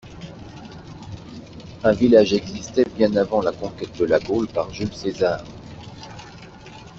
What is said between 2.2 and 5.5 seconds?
existait bien avant la conquête de la Gaule par Jules César.